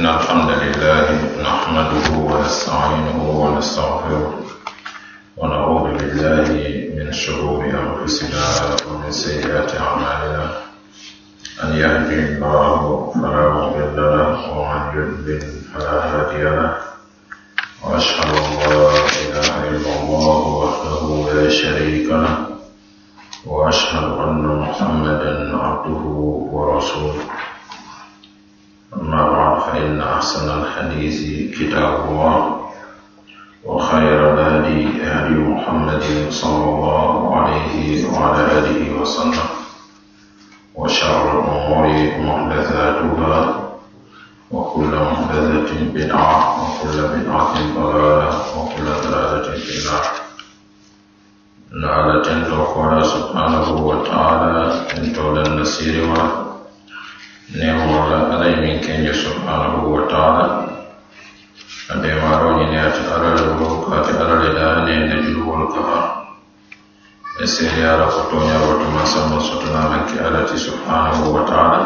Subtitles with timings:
[0.00, 1.06] إن الحمد لله
[1.42, 4.34] نحمده ونستعينه ونستغفره
[5.36, 6.48] ونعوذ بالله
[6.96, 8.44] من شرور أنفسنا
[8.88, 10.44] ومن سيئات أعمالنا.
[11.64, 15.44] من يهده الله فلا مضل له ومن يضلل
[15.74, 16.72] فلا هادي له.
[17.84, 18.88] وأشهد أن لا
[19.24, 22.36] إله إلا الله وحده لا شريك له.
[23.46, 26.04] وأشهد أن محمدا عبده
[26.56, 27.49] ورسوله.
[28.96, 31.18] أما بعد فإن أحسن الحديث
[31.58, 32.60] كتاب الله
[33.64, 39.48] وخير الهدي هدي محمد صلى الله عليه وعلى آله وسلم
[40.74, 41.86] وشر الأمور
[42.18, 43.70] محدثاتها
[44.50, 50.06] وكل محدثة بدعة وكل بدعة ضلالة وكل ضلالة في النار.
[51.82, 56.04] نعلى تنتوك سبحانه وتعالى تنتولى النسير
[57.54, 60.46] nemola alay min kenjo subhanahu wa taala.
[61.90, 66.00] Ade maroñine ati alale wowka ati alale ɗane ne julwol kafa
[67.42, 71.80] e seeri ala ko toñarwatuma samma sotonamanke alati subhanahu wa taala.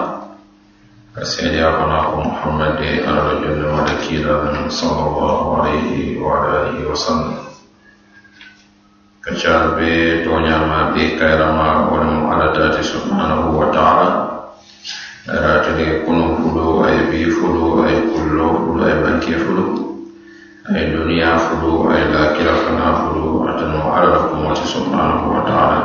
[1.16, 6.84] A seeri a kona ko muhammad e alala e jollemoɗa kiilalan sallallahu alayhi wa alihi
[6.84, 7.40] wa sallam.
[9.24, 9.32] Ka
[9.80, 14.33] be toñama be kayrama wolemo alatati subhanahu wa taala.
[15.26, 19.64] Ratege kunu fulu ay bi fulu ay kullo fulu ay banke fulu
[20.68, 25.78] ay duniya fulu ay lakira fana fulu atano ala la kumoti subhanahu wa ta'ala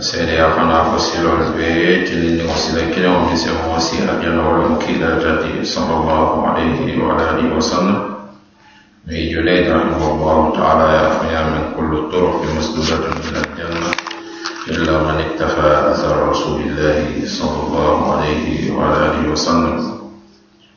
[0.00, 4.40] sede ya fana ko silol be tilini ko sila kila mo se mo si ajana
[4.44, 7.98] wala mukila tati sallallahu alayhi wa alihi wa sallam
[9.08, 13.95] mi junayd rahimahullah ta'ala ya fanya min kullu turuq masdudatun ila
[14.68, 19.96] إلا من اكتفى أثر رسول الله صلى الله عليه وعلى آله وسلم.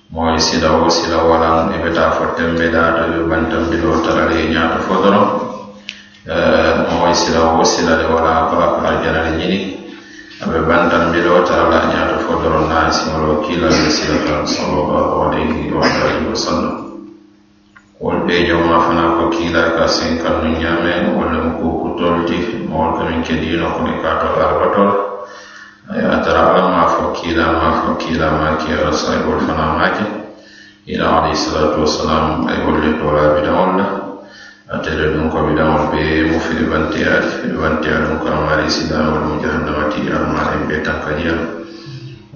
[0.09, 4.81] moy sila wo sila walan e beta fo tembe da to bantam tarale tarare nyaato
[4.81, 5.21] fo doro
[6.97, 9.77] moy sila wo sila le wala ba arjana ñini
[10.41, 11.13] aɓe abe bantam
[11.45, 16.88] tarala nyaato fo doro na simo lo kila sila sallallahu alihi wa sallam
[17.99, 22.37] wol ɓe jawma fana ko kiila ka sen kannu ñaame walla mo ko kutolti
[22.69, 24.89] mowol kamin kedino kone katol arbatol
[25.91, 30.03] a tara ala ma fo kiila ma fo kiila ma ke ala saybol fana make
[30.87, 33.85] ila alayhi salatu wasalam ay wolle tola bidaŋol la
[34.79, 36.01] atele ɗum ko bidaŋol be
[36.31, 41.39] mo filibanteyaati filibanteya ɗum ko amari sidanol mo jahannamati almaren be tankadiyal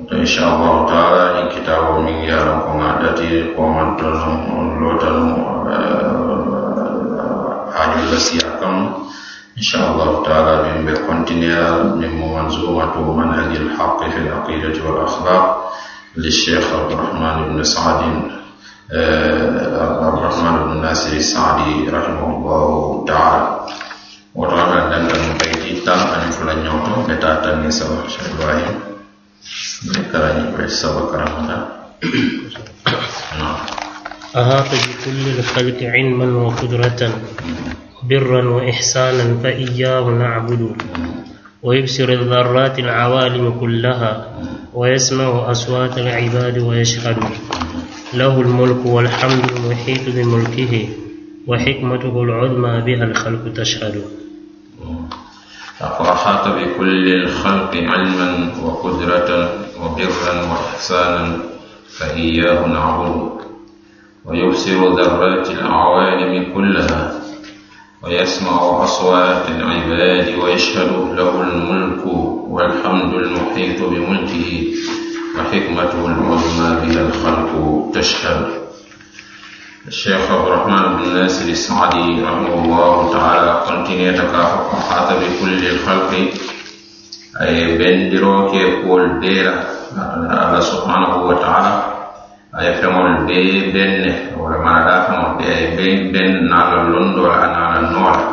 [0.09, 4.31] to inchallahu taala ñin kitabo min yaran ko ŋaɗati komantono
[4.81, 5.27] lotano
[7.75, 8.77] hajulla siya kam
[9.59, 15.73] إن شاء الله تعالى من بكونتينيا من منظومة منهج الحق في العقيدة والأخلاق
[16.17, 18.01] للشيخ عبد الرحمن بن سعد
[19.99, 23.47] عبد الرحمن بن ناصر السعدي رحمه الله تعالى
[24.35, 28.92] وطبعا دنگا مبيتي تام أن فلان يوتو بتا تاني سوا شيخ إبراهيم
[29.88, 31.68] ذكرني بس سوا كرامنا
[34.36, 37.12] أحاط بكل الخلق علما وقدرة
[38.04, 40.76] برا وإحسانا فإياه نعبد.
[41.64, 44.28] ويبصر الذرات العوالم كلها
[44.74, 47.18] ويسمع أصوات العباد ويشهد.
[48.14, 50.90] له الملك والحمد المحيط بملكه
[51.48, 54.04] وحكمته العظمى بها الخلق تشهد.
[55.80, 59.63] فأحاط بكل الخلق علما وقدرة.
[59.84, 61.38] وبرا وإحسانا
[61.98, 63.34] فإياه نعبد.
[64.26, 67.20] ويبصر ذرات العوالم كلها
[68.04, 72.06] ويسمع أصوات العباد ويشهد له الملك
[72.48, 74.74] والحمد المحيط بملكه
[75.38, 77.52] وحكمته العظمى بها الخلق
[77.94, 78.46] تشهد.
[79.88, 86.12] الشيخ عبد الرحمن بن ناصر السعدي رحمه الله تعالى continue تكافق أحاط بكل الخلق.
[87.42, 89.20] أي بندروك يقول
[89.98, 91.72] ala subhanahu wa taala
[92.58, 97.46] aye feŋolu bee benne wala mana manada feŋolu be aye beŋ ben naala londo a
[97.54, 98.26] naala noola.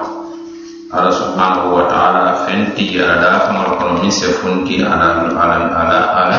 [0.91, 5.57] Ala subhanahu wa taala feŋ tiji ala daa feŋolu kono miŋ se funti ala ala
[5.81, 6.39] ala ala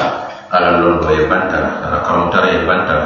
[0.50, 3.06] ala londo ye bantala ala kanuntara ye e bantala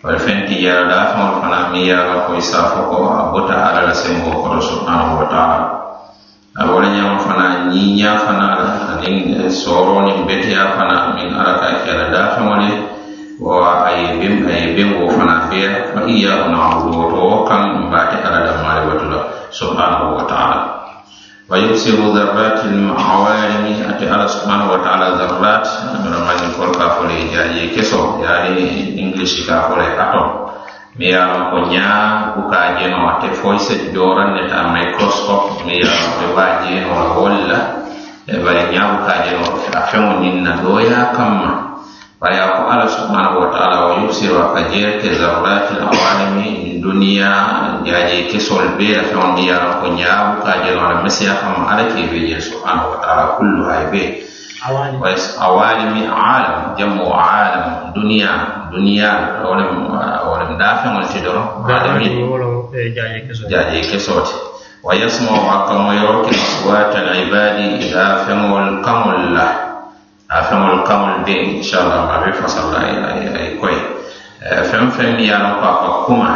[0.00, 2.80] wala fenti tiji ala daa feŋolu fanaŋ miŋ ye a ko i se a fo
[2.88, 5.81] ko a bota ala la sembo kono subhanahu wa taala.
[6.54, 11.68] a wala ñama fana ñiña fana ala anin soro nin beteya fana min ala ka
[11.84, 12.54] kela dafeŋo
[13.40, 17.36] wa a ye ben a ye ben wo fana feya fa iyahu nabudu woto wo
[17.48, 19.20] kaŋ mbaate ala damare woto la
[19.50, 20.82] subhanahu wa taala.
[21.52, 25.66] ويكسر ذرات العوالم أتي الله سبحانه وتعالى ذرات
[26.06, 28.56] أنا ما يقول كافولي يعني كسر يعني
[29.02, 30.30] إنجليش كافولي أتوم
[30.98, 37.58] mi yalon ko ñaa bukaajeno ate foy sed joranneta microscope mi yalon ɓe waajenoa wolla
[38.28, 41.50] e bari ñaa bukaajeno a feŋo nin na ɗoya kamma.
[42.22, 47.30] Baya ko ala subhanahu wa taala wa yusiru ka jeerte zarurati lawalimi duniya
[47.82, 51.72] jaaje kesol bee a feŋo ndi yalon ko ñaa bukaajeno ala mesiya kamma.
[51.72, 54.08] Ala keɓe je subhanahu wa taala kullu hay bee
[54.62, 58.30] awalimi alam jamu alam dunia
[58.70, 59.66] dunia wala
[60.22, 62.22] wala dafa wala sidoro alami
[63.50, 64.34] jaje ke soti
[64.82, 69.48] wa yasma wa kama yawki aswat al ibadi idha famu kamul la
[70.30, 73.74] afamu al kamul be inshallah ma be fasalla ay koy
[74.70, 76.30] fam fam ya ko ko kuma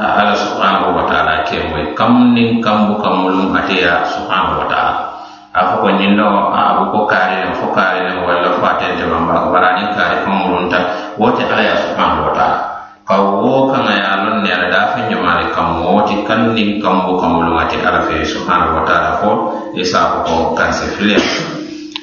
[0.00, 5.09] ala subhanahu wa ta'ala ke moy kam nin kambu kamulum atiya subhanahu wa ta'ala
[5.52, 8.62] a fo ko ñin ɗo a bu ko kaari len fo kaari len walla fo
[8.66, 9.48] a tente bamba ko
[9.96, 10.78] kaari murunta
[11.18, 12.70] wote ala ya subhanahu wa taala
[13.10, 16.68] ka wo kaŋa ye a loŋ ne ala daa fe ñomaari kammo woti kaŋ niŋ
[16.78, 19.30] kambo kamoluŋa ti ala fe subhanahu wa taala fo
[19.74, 21.26] i se a fo ko kanse filiya eh,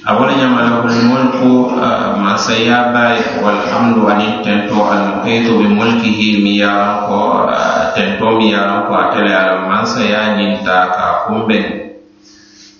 [0.04, 0.34] a wala
[1.40, 1.48] ko
[2.20, 7.20] masaya baye walhamdu aniŋ tento almuhitu bi mulkihi mi ye a loŋ ko.
[7.56, 8.92] Eh, tento mi ye a ko
[9.72, 10.36] mansaya
[10.68, 11.87] ta ka kunbeŋ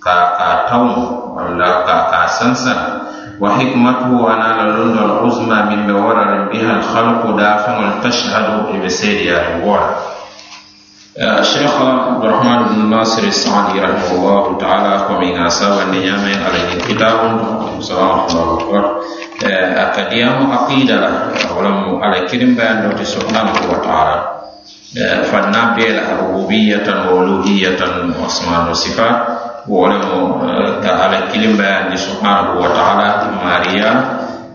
[0.08, 2.80] ka ka tawo walla ka ka sansan
[3.44, 9.60] wa hikmatuhu anala lundol uzma min be wararen biha alhalku dafaŋol tashhadu i be seediyare
[9.68, 10.16] wora
[11.18, 17.18] الشيخ عبد الرحمن بن ناصر السعدي رحمه الله تعالى قمينا سوى النيام عليه كتاب
[17.82, 18.84] سواء الله أكبر
[19.46, 21.10] آه، أكديام عقيدة
[21.58, 24.18] ولم على كرم بأن نوتي سبحانه وتعالى.
[25.02, 27.82] آه، فنبدأ الربوبية والألوهية
[28.22, 29.47] وأسماء وصفات.
[29.68, 30.40] Sifat wolemo
[30.82, 33.92] ka ala kilimbayandi subhanahu wa taala mariya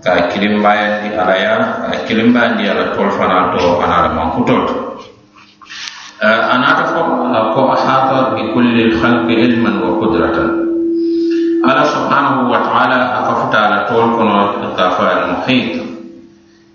[0.00, 4.64] ka kilimbayandi alaya ka kilimbayandi ala tol fana to anala mankutol
[6.24, 7.00] anata fo
[7.52, 10.50] ko ahata bi kulli lhalqi ilman wa qudratan
[11.68, 15.76] ala subhanahu wa taala aka futa ala tol kono ka fa al muhit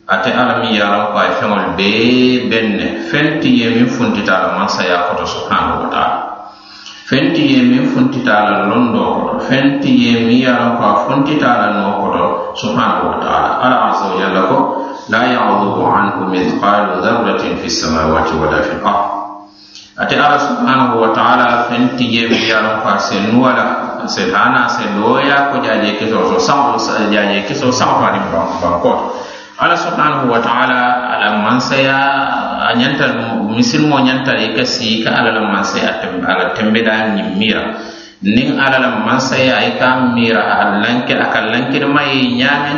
[0.08, 5.10] ate ala mi yaran ko ay feŋol bee benne fenti ye min funtita ala mansaya
[5.12, 6.17] koto subhanahu wa taala
[7.08, 12.52] fenti ye min funtitala londo koto fenti ye mi yaran ko a funtitala no koto
[12.60, 13.50] subhanahu wa taala.
[13.64, 14.58] Ala azza wa jalla ko
[15.08, 19.08] la yadubu anhu mithqalu dharratin fi samawati wala fi lard
[19.96, 24.36] ate ala subhanahu wa taala fenti ye mi yaran ko a sen nuwala se sen
[24.36, 25.16] hana a sen ko
[25.64, 26.76] jaje kiso so sawo
[27.08, 29.27] jaje keso sawo fanim bankoto
[29.58, 31.98] ala subhanahu wa taala ala mansaya
[32.70, 33.10] a ñanta
[33.50, 37.64] misilmo ñanta i ka sii ka ala la mansaya ala tembeda ñiŋ mira
[38.22, 42.74] niŋ ala la mansaya i ka mira a lanke a ka lankirima ye ñaame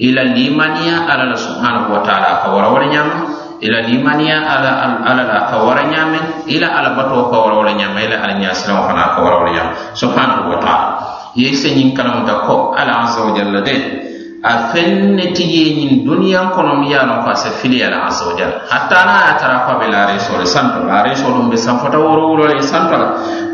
[0.00, 3.16] i la limaniya ala la subhanahu wa taala a ka wara wara ñaama
[3.60, 4.70] i la limaniya ala
[5.04, 8.08] ala la a ka wara ñaame i la ala batoo ka wara wara ñaama i
[8.08, 10.88] la ala ñaasilaŋo fana a ka wara wara ñaama subhanahu wa taala
[11.36, 14.13] ye se ñiŋ kalamuta ko ala azza wa jalla de
[14.44, 17.50] a feŋ ne duniyan ye ñiŋ duniyaŋ kono mi ye a loŋ ko a se
[17.60, 17.88] filiya
[18.28, 20.86] wa jala hatta n'a ya tara ko a be laareesoo le santo la.
[21.00, 23.06] Laareesoo ɗum be sanfota worowulo le santo la.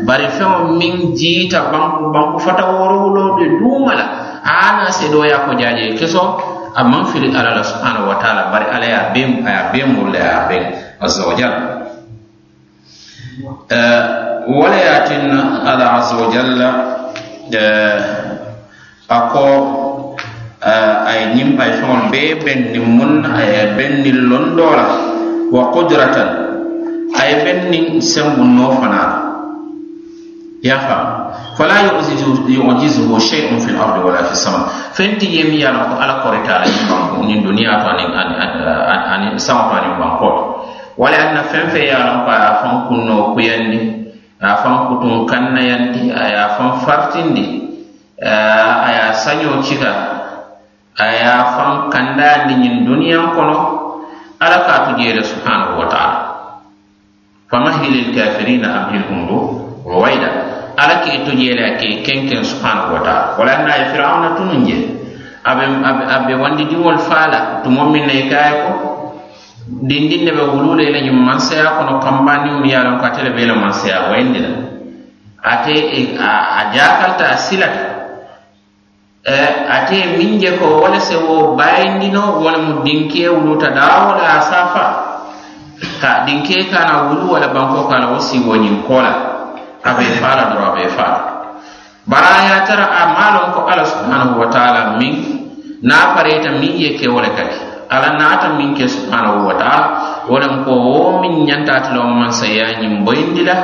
[0.03, 4.05] Bari feŋo min jiita banku banku fota worowulo de duuma la
[4.43, 5.95] a na sedooya ko jaaje.
[5.95, 6.23] Keso
[6.75, 9.57] a maŋ fili ala la subhanahu wa taala bari ala ya a bee a ye
[9.59, 11.57] a bee murulle a ye wa jala
[14.47, 15.31] wala yatin
[15.67, 16.69] ala asa wa jalla
[19.09, 19.90] a ko
[20.61, 24.85] ay ñiŋ ay feŋolu bee benni mun a ye benni londoo la
[25.49, 26.29] wa qudratan
[27.17, 29.17] a ye benni sembunnoo fanaa la
[30.61, 35.97] ye faamu fala yujizuhu shay'un fil ardi wala fi sama feŋ ti ye miŋ ko
[35.97, 40.43] ala korita la ñiŋ banko ñiŋ duniyaa to aniŋ ani saŋo to aniŋ banko to
[41.01, 42.73] wala anna feŋ feŋ ye a ko a ye a faŋ
[43.41, 46.47] a ye a faŋ kutuŋ a ye a
[46.85, 47.45] fartindi
[48.21, 50.20] a ye a cika
[51.01, 53.57] a ye a faŋ kanda ni ñiŋ kono
[54.39, 56.17] ala ka tu jeere subhanahu wa taala.
[57.49, 59.39] Famahili lkafirina amhilhum ru
[59.85, 60.29] ruwaida
[60.77, 63.33] ala ke to jeele a ke kenken subhanahu wa taala.
[63.37, 64.77] Wala na ye firawuna tunuŋ je
[65.45, 65.63] abe
[66.15, 68.71] abe wandi diwol faala tumo min ne i ka ye ko.
[69.89, 73.05] Dindin ne be wulu um le la ñiŋ mansaya kono kambaniŋo miŋ ye a ko
[73.09, 74.51] ate le be i la mansaya woyindi la
[75.41, 75.73] ate
[76.21, 77.90] a jakalta a silata.
[79.25, 84.85] Ate min je ko wala se wo bayindino wala mu dinke wuluta dawola a safa
[86.01, 89.13] ka dinke kana wulu wala banko kana wo siwoñin kola
[89.85, 91.19] abe fala doro abe fala
[92.09, 95.13] bara ya tara a malon ko ala subhanahu wa taala min
[95.85, 97.57] na pareta min ye ke wala kadi
[97.93, 99.87] ala naata min ke subhanahu wa taala.
[100.31, 103.55] Wala ko wo min ñantatilo man sayañin boyindi la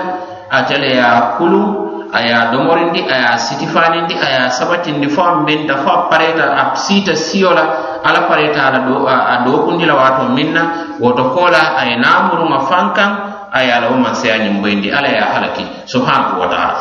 [0.54, 6.46] atele ya kulu aya domorindi aya sitifanindi aya sabatindi fo a benta fo a pareta
[6.56, 11.84] a siita siyola ala pareta ala do, a dokundila wato minna woto kola la a
[11.84, 13.12] fankan naamuruŋa ala kaŋ
[13.52, 16.76] a ye a wo manseya ñimboyindi ala ya halaki subhanahu wa taala.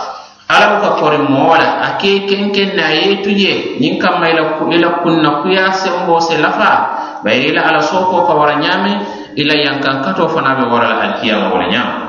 [0.47, 4.55] Ala ka kori moola a ke kenken ne a ye tu je kamma ila
[5.03, 8.93] kunna kuya sembo se lafa bayri ila ala sookoo ka wara ñaame
[9.35, 12.06] ila yankan kato fana be wara la alkiyama wala ñaama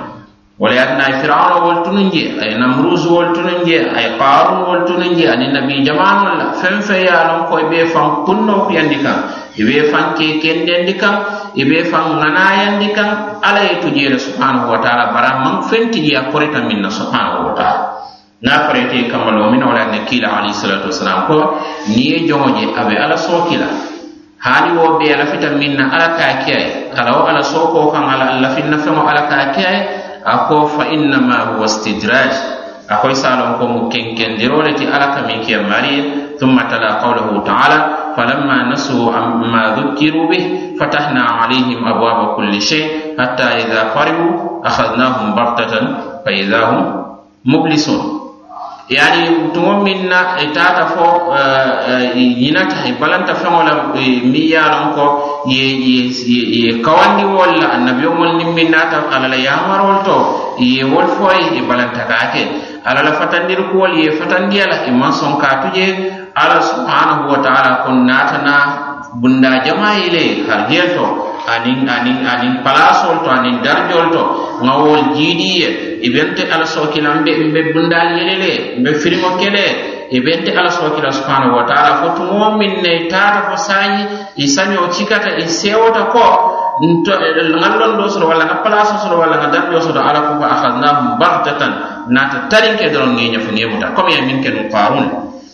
[0.57, 4.81] wala yatna ay fir'auna wol tunun je ay namrus wol tunun je ay qarun wol
[4.89, 8.73] tunun je ani nabi jamanol la fen fe ya lon koy be fan kunno ko
[8.73, 11.15] yandi kan ibe be fan ke kendendi kan
[11.53, 16.33] ibe be ngana yandi kan alla ye tujere subhanahu wa taala bara man fenti ya
[16.33, 17.83] korita min subhanahu wa taala.
[18.41, 21.37] Na farete kamalo min wala ne kila ali salatu wasalam ko
[21.89, 23.69] ni e joŋo abe ala soki la
[24.41, 28.37] haali wo be ala fitam minna ala ka kiyai ala wo ala soko kan ala
[28.41, 29.69] lafinna feŋo ala ka ke
[30.27, 32.31] ako fa innama huwa stidraj
[32.91, 38.11] akoy salon ko mu kenkendirole ti ala ka min kiya mariya thumma tala qawluhu ta'ala
[38.15, 39.07] falamma nasu
[39.47, 45.85] ma dhukiru bih fatahna alayhim abwaba kulli shay hatta idha farihu akhadnahum baghtatan
[46.23, 46.81] fa idha hum
[47.43, 48.16] mublisun
[48.89, 51.35] yani tumo min na i taata fo
[52.15, 54.63] ñinata i balanta feŋo la mi ye
[54.95, 55.05] ko
[55.45, 60.17] ye kawandi wol la annabiyo mol nin min nata ala la yamarol to
[60.63, 62.43] ye wol fo ye balanta ka ke
[62.87, 65.87] ala la fatandir kuwol ye fatandiya la i man son ka tuje
[66.33, 68.55] ala subhanahu wa ta'ala kon naata na
[69.19, 70.63] bunda jama ile har
[71.47, 74.21] anin anin anin palasol to anin darjol to
[74.59, 75.67] ŋawol jiidiye
[76.03, 76.07] i
[76.53, 79.65] ala sokila mbe mbe bundal yelele mbe firimo kele
[80.11, 80.19] i
[80.51, 81.91] ala sokila subhanahu wa taala.
[82.03, 84.03] Fo tumo min ne tata fo sañi
[84.35, 86.27] i saño cikata i sewota ko.
[86.79, 91.71] Ŋallon do soto walla palaso soto walla ŋa darjo soto ala ko ko akhadnahum bagtatan
[92.11, 95.07] nata tarinke doron ŋeña fo ŋemuta comme ya min kenu qarun.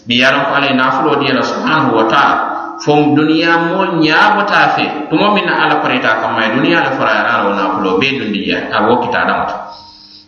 [0.08, 2.53] Mi yaron ko ala nafulo diyala subhanahu wa taala
[2.84, 7.24] fom duniya mo ñaabata fe tumo min na ala pareta kamma e duniya le ala
[7.24, 9.56] ala wona fulo be dundiya a wo kita damata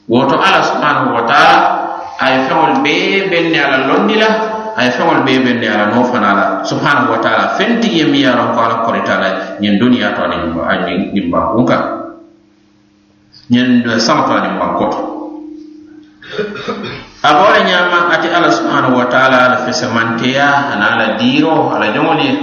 [0.08, 1.58] woto ala subhanahu wa taala
[2.24, 4.30] ay feŋol be benne ala londi la
[4.80, 6.46] ay feŋol be benne ala no fana la.
[6.64, 11.12] Subhanahu wa taala fenti ye mi yaron ko ala korita la ñin duniya to ani
[11.12, 11.82] ñin bankun kan
[13.52, 15.00] ñin sama to ani bankoto
[17.26, 22.22] a bora ñama ate alla subhanahu wa taala ala fesamanteya ana ala diiro ala joŋol
[22.22, 22.34] ye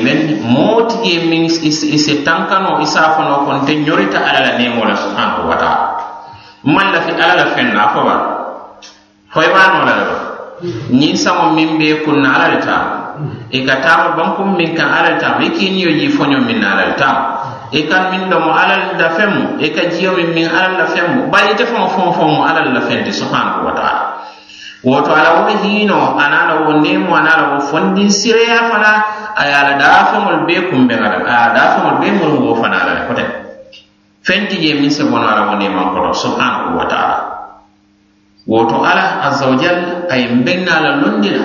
[0.00, 1.44] men moo tigi ye miŋ
[1.92, 5.86] i se tankano i saafano kono te ñorita ala la neemo la subhanahu wa taala.
[6.64, 8.14] Maŋ lafi ala la feŋ na a foba
[9.34, 10.16] hoymaano la le ba.
[10.98, 12.96] Ñiŋ saŋo miŋ be kunna ala le taama
[13.52, 16.58] i ka taama bankuŋ miŋ kaŋ ala le taama i kii niyo ñiŋ foño miŋ
[16.60, 17.41] na ala le taama e
[17.72, 20.86] i ka min domo alal la feŋ mu i ka jiyo min min alal la
[20.92, 24.02] feŋ mu bari ite faŋo foŋ foŋ mu alal la feŋ ti subhanahu wa taala.
[24.84, 28.92] Woto ala wo hiino ana la wo nemo ana la wo fondin sireya fana
[29.32, 32.52] a ye a la daafeŋol bee kumbeŋa la a ye a daafeŋol bee muru wo
[32.60, 33.24] fana la le kote.
[34.26, 37.16] Feŋ ti je min se bono ala wo neman koto subhanahu wa taala.
[38.44, 39.78] Woto ala azza wa jal
[40.12, 41.42] a ye mbeŋ na a la londi la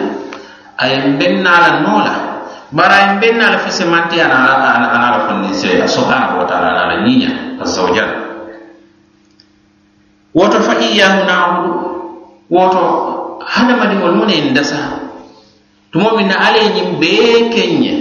[0.76, 2.27] a ye mbeŋ na la noo la
[2.72, 4.36] bara en ben na la fese manti ana
[4.76, 8.18] ana ana la fanni se subhanahu wa ta'ala ana la ninya azza wa jalla.
[10.36, 11.72] Woto fa iyyahu na'budu
[12.52, 12.82] woto
[13.48, 15.00] hada madi wal mun indasa
[15.92, 17.96] tumo min ale nyim be kenya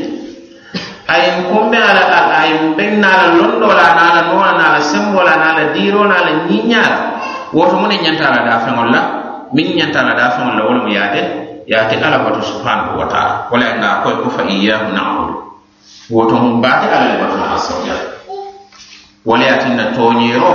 [1.06, 2.02] ayen kombe ala
[2.42, 5.64] ay ben na la londo la na la no na la sembo la na la
[5.73, 6.82] diro na la ninya
[7.54, 9.00] woto mun nyanta la da fa ngolla
[9.54, 11.23] min nyanta la da fa ngolla wala mu yade
[11.66, 15.35] yaate ala batu subhanahu wa taala wala na koy ko fa iyyahu na'budu
[16.11, 17.14] woto mum baate ala le
[17.54, 18.06] azza wa jalla
[19.26, 20.54] wala yatinna toñero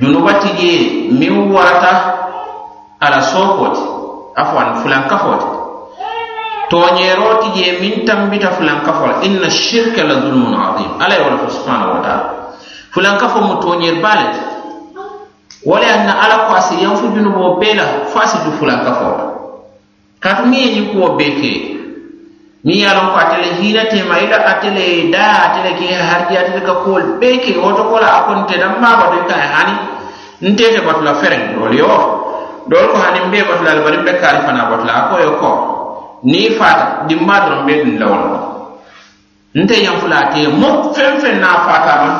[0.00, 0.72] junubati je
[1.12, 1.92] min warata
[3.00, 3.80] ala sokoti
[4.36, 5.46] afwan fulan kafoti
[6.68, 10.90] ti je min tambita fulan kafol inna shirka la zulmun azim.
[11.00, 12.24] Ala wala subhanahu wa taala.
[12.92, 14.40] Fulan kafo mu toñer balete
[15.64, 19.37] wala anna ala ko asi yanfu junubo bela fasidu fulan kafola
[20.20, 21.52] katu miŋ ye ñikuwo be ke
[22.64, 24.84] miŋ ye a loŋ ko atele hiinatema ila atele
[25.14, 28.72] daa atele ke harji atele ka kuwol be ke woto ko la a kono tenaŋ
[28.82, 29.74] maa bato i ka e hani
[30.50, 31.92] ntete batula fereŋ doolu yo.
[32.68, 35.50] Doolu ko hani mbee batula ali bari be kaari fana batula a ko yo ko.
[36.26, 38.22] Ni i faata dimmaa doroŋ mbee duŋ lawol.
[39.54, 42.14] Nte yaŋ fulaa te mo feŋ feŋ na a faata a maŋ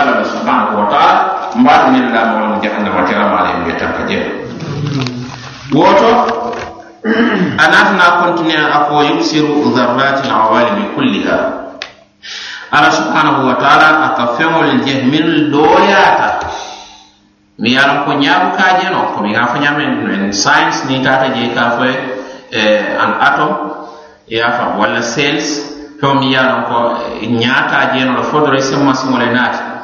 [0.00, 1.14] ala la subhanahu wa taala.
[1.56, 4.24] Mbaa min ne la laamoo loŋ jahannama keramaale ye tanka jee
[5.72, 6.10] woto
[7.64, 11.38] anatana continue ako yusiru dharrati alawalimi kulliha.
[12.70, 16.44] Ala subhanahu wa taala aka feŋol je min doyata
[17.58, 21.48] mi yalan ko ñaabu kaje no komi ga fo ñamen en science ni tata je
[21.56, 21.84] ka fo
[22.52, 23.50] eh, an atom
[24.28, 25.48] yafa walla cells.
[26.00, 26.76] Feŋo mi yalan ko
[27.24, 29.78] ñaata je fo fodore semma siŋole naati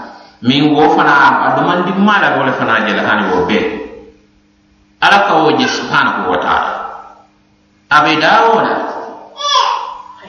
[0.45, 3.64] min wo fana a domandi mala wole fana jela hani wo bee
[5.00, 6.74] ala ka wo je subhanahu wa taala
[7.91, 8.75] abe dawola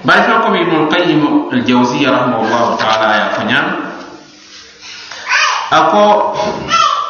[0.04, 1.22] bari fɛn komi ibnu qayyim
[1.54, 3.68] aljawsiya rahimahullahu taala ya fo ñaam
[5.72, 6.04] a ko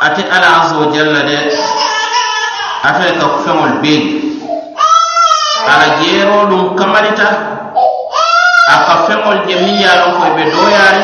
[0.02, 1.38] ate ala azza wa jalla de
[2.86, 4.22] afe ka feŋol bee
[5.68, 7.28] ala jeero ɗum kamalita
[8.70, 11.04] a ka feŋol je miŋ yalon koye ɓe doyaari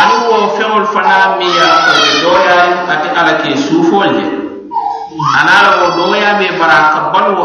[0.00, 4.46] ani wo feŋol fana miŋ yalon koye ɓe doyaari ate ala ke suufol je.
[5.38, 7.44] Anala wo dooyaa be bara a ka baluwo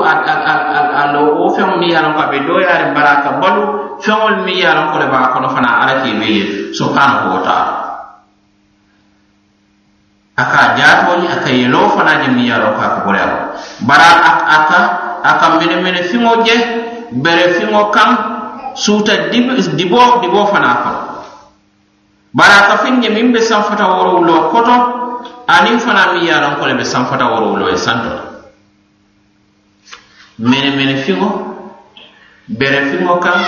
[0.91, 3.63] allo wo feŋo mi ye ko a be dooyaariŋ bari balu
[4.01, 6.43] feŋol mi ye a loŋ ko le be kono fana alla ke be ye
[6.73, 7.73] subhanahu wa taala.
[10.35, 13.25] A ka jaatoñi a ka yeloo fanaŋ je miŋ ye ko a ka bori a
[13.25, 13.41] loŋ
[13.87, 14.09] bari
[14.55, 14.79] a ka
[15.23, 16.55] a ka minimini fiŋo je
[17.11, 18.09] bere fiŋo kaŋ
[18.73, 19.29] suuta
[19.77, 21.01] diboo diboo fana kono
[22.33, 24.75] bara a ka fiŋ je miŋ be sanfata woro worowuloo koto
[25.47, 28.09] aniŋ fana mi ye ko le be sanfata woro worowuloo ye santo.
[28.09, 28.30] la
[30.39, 31.29] menemene fiŋo?
[32.47, 33.39] Bere fiŋo kaŋ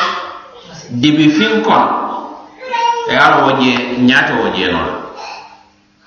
[1.02, 1.88] dibi fiŋ kono?
[3.12, 3.72] E ala wo je
[4.08, 4.94] ñaate wo jeeno la.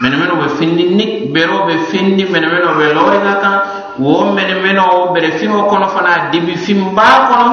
[0.00, 3.54] Menemeno be findi ni bero be findi menemeno be looringa kaŋ.
[3.98, 7.46] Wo menemeno bere fiŋo kono fana dibi fiŋ baa kono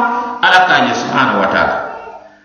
[0.43, 1.75] ala ka je subhanahu wa taala.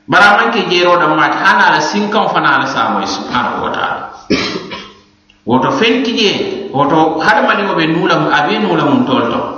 [0.09, 2.67] Bara man ke jeeroo dammaati hana a la sinkaŋo fana ala
[3.01, 4.01] la subhanahu wa taala.
[5.47, 6.31] Woto fenki je
[6.73, 8.85] woto hadamadiŋo be nuu la a be nuu la
[9.33, 9.58] to.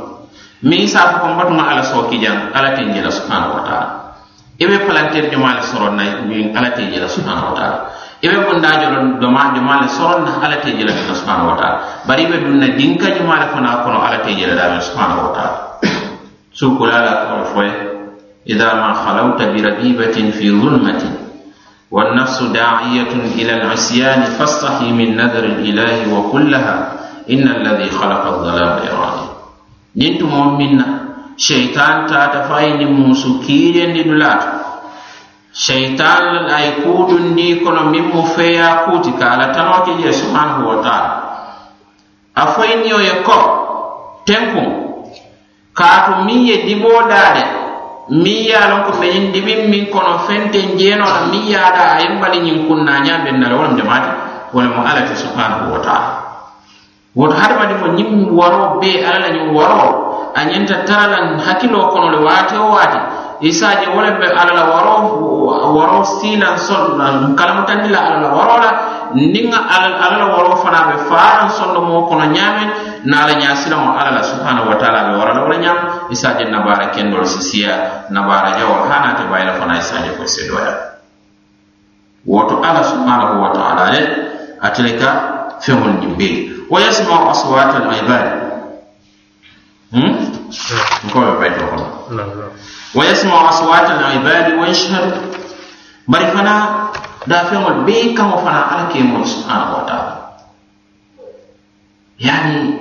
[0.62, 3.88] Min safo ko mbatuma ala sooki jan ala ten jela subhanahu wa taala
[4.60, 7.78] eɓe palanter jomale soronna min ala te jela subhanahu wa taala
[8.22, 13.16] ibe bundajolo doma jumale soronna ala te jela subhanahu wa ta'ala bari be dunna dinka
[13.16, 15.56] jumale fana kono ala te jela dina subhanahu wa ta'ala
[16.52, 17.70] sukula la ko foy
[18.44, 21.16] idha ma khalawta bi rabibatin fi zulmatin
[21.90, 26.76] والنفس داعية إلى العصيان فاستحي من نذر الإله وكلها
[27.30, 28.78] إن الذي خلق الظلام
[29.94, 30.86] nin tumo min na
[31.36, 34.48] sheitan tata fayi ni musu kiidendi dulaato
[35.50, 40.76] sheitan ay kuudundi kono min mu feya kuuti ka ala tano ke je subhanahu wa
[40.84, 41.10] taala.
[42.38, 43.38] A fayi niyo ye ko
[44.22, 44.68] tenkun
[45.74, 47.42] kaatu min ye diboo daade
[48.14, 51.70] min ye a lon ko feñin dimin min kono fenten jeeno la min ye a
[51.74, 54.10] da a ye bali ñin kunna ñaa ben na la wala mu jamaati
[54.54, 56.29] wala mu ala te subhanahu wa taala.
[57.16, 59.82] woto hadamadiŋo ñiŋ waro bee alla la ñiŋ waro
[60.34, 62.98] a ñanta tara la hakkiloo kono le waati wo waati
[63.42, 64.94] isaje wo le be alla la waro
[65.74, 66.94] waro siilan sol
[67.34, 68.70] kalamutandi la alla la waro la
[69.14, 72.68] niŋ alla la waro fana be faaraŋ sondo moo kono ñaameŋ
[73.10, 75.78] na ala ñaasilaŋo alla la subhanahu wa taala be waro la wo le ñaam
[76.14, 80.94] isaje nabaara kendol si siya nabaara jawol hanate bayila fana isaje ko sedoya
[82.22, 84.00] woto alla subhanahu wa taala le
[84.62, 85.10] ate le ka
[85.58, 88.50] feŋol ñiŋ bee ويسمع أصوات العباد
[92.10, 92.50] نعم، نعم.
[92.94, 95.22] ويسمع أصوات العباد ويشهد.
[96.08, 96.86] بري فنا
[97.26, 100.16] دافعون بي كما فنا على كيمون سبحانه وتعالى.
[102.20, 102.78] يعني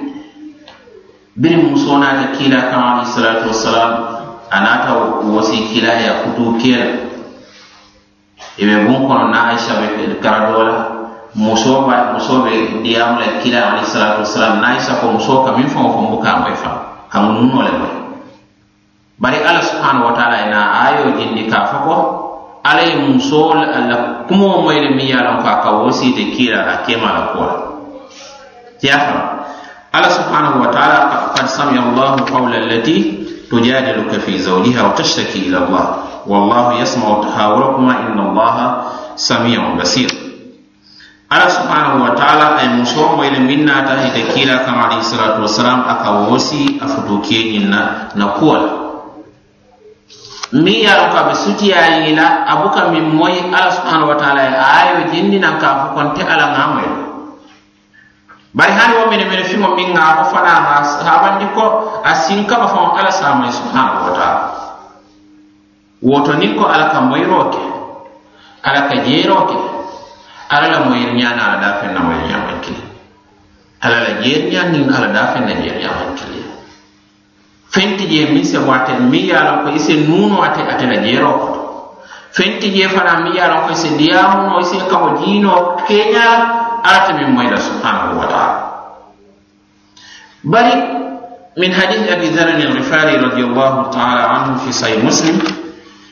[1.35, 4.05] بين مصونا كيلا كان عليه الصلاة والسلام
[4.53, 6.95] أنا وسي كيلا يا خطو كيلا.
[8.59, 10.98] يبقى بون كنا نعيش بكرة دولة
[11.35, 14.61] bun ba muso muso be diyamu la kila alayhi salatu wassalam.
[14.61, 16.75] Na isa ko muso ka min faŋo fo mbuka moy faŋ
[17.11, 17.93] kaŋ nunno le moy
[19.19, 21.95] bari ala subhanahu wa taala ina ayo jindi ka fa ko
[22.65, 26.75] ala muso la kumo moyre mi yalan ko ka ka wosite kila a
[27.35, 27.45] ko
[28.81, 29.17] ya fa
[29.93, 35.65] ala subhanahu wa taala qad samia allahu qawla allati tujadiluka fi zawjiha wa tashtaki ila
[35.65, 35.85] allah.
[36.29, 38.65] Wallahu yasmau tahawurakuma inna allaha
[39.17, 40.28] samiun basir
[41.29, 45.45] ala subhanahu wa taala a ye muso moyle min naata ite kiila kaŋ alayhi salatu
[45.45, 47.21] wasalam aka ka woosi a futu
[48.17, 48.57] na kuwa
[50.49, 52.49] kuwo la ka be sutiyaa ye la
[53.13, 54.41] moyi ala subhanahu wa taala
[54.81, 56.85] ayo jindi naŋ ka fo konte ala ngamwe
[58.57, 61.63] moyi hani wo mene mene fimo miŋ ŋa ko fana ŋa sahabandi ko
[62.01, 64.41] a sinkaba faŋo ala saamaye subhanahu wa taala.
[66.01, 67.53] Woto niŋ ko ala ka moyiroo
[68.65, 68.95] ala ka
[69.29, 69.78] roke.
[70.49, 72.83] Ala la moyir ñana ala da fen na moyir ñaman kili
[73.81, 76.39] ala la jeer ñan nin ala da fen na jeer ñaman kili
[77.69, 81.49] fenti je min se wate mi yalon ko ise nuno ate ate la jero ko
[82.33, 86.27] fenti je fana mi yalon ko ise diamu no ise kawo jino kenya
[86.83, 88.59] ate min moyla subhanahu wa ta'ala
[90.43, 90.75] bari
[91.61, 95.37] min hadith abi dharr al-ghifari radiyallahu ta'ala anhu fi sahih muslim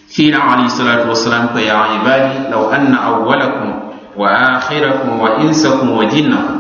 [0.08, 3.87] حين عليه الصلاة والسلام يا عبادي لو أن أولكم
[4.18, 6.60] وآخركم وإنسكم وجنكم